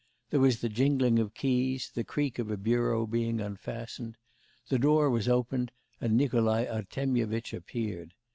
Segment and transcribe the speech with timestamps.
[0.31, 4.17] There was the jingling of keys, the creak of a bureau being unfastened....
[4.67, 8.15] The door was opened, and Nikolai Artemyevitch appeared.